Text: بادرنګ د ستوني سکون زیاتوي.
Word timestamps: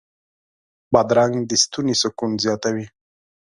بادرنګ 0.91 1.33
د 1.49 1.51
ستوني 1.63 1.95
سکون 2.01 2.31
زیاتوي. 2.43 2.85